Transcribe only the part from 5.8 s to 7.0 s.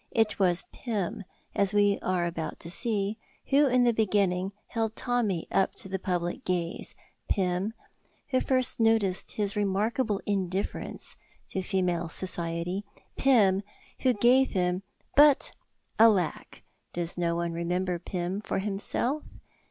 the public gaze,